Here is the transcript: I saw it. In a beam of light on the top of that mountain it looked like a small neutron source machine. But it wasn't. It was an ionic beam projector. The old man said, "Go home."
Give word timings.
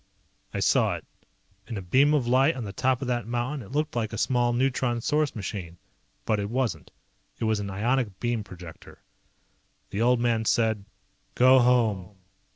I 0.51 0.59
saw 0.61 0.95
it. 0.95 1.05
In 1.67 1.77
a 1.77 1.81
beam 1.83 2.15
of 2.15 2.25
light 2.25 2.55
on 2.55 2.63
the 2.63 2.73
top 2.73 3.03
of 3.03 3.07
that 3.09 3.27
mountain 3.27 3.61
it 3.63 3.71
looked 3.71 3.95
like 3.95 4.11
a 4.11 4.17
small 4.17 4.51
neutron 4.51 4.99
source 4.99 5.35
machine. 5.35 5.77
But 6.25 6.39
it 6.39 6.49
wasn't. 6.49 6.89
It 7.37 7.43
was 7.43 7.59
an 7.59 7.69
ionic 7.69 8.19
beam 8.19 8.43
projector. 8.43 9.03
The 9.91 10.01
old 10.01 10.19
man 10.19 10.45
said, 10.45 10.85
"Go 11.35 11.59
home." 11.59 12.15